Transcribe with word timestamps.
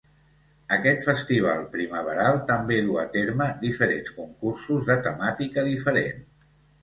Aquest 0.75 1.03
festival 1.07 1.59
primaveral 1.73 2.39
també 2.51 2.79
duu 2.87 2.97
a 3.03 3.05
terme 3.17 3.47
diferents 3.67 4.15
concursos 4.17 4.89
de 4.91 4.99
temàtica 5.09 5.69
diferent. 5.71 6.27